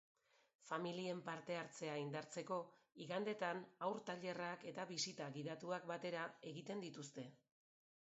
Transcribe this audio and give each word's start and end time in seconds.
Familien 0.69 1.19
partehartzea 1.27 1.97
indartzeko, 2.05 2.57
igandetan 3.07 3.63
haur 3.89 4.03
tailerak 4.11 4.69
eta 4.75 4.89
bisita 4.95 5.31
gidatuak 5.39 5.89
batera 5.97 6.29
eginen 6.55 6.87
dituzte. 6.91 7.33